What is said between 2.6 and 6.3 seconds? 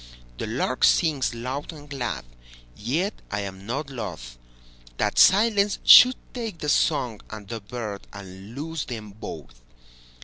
Yet I am not lothThat silence should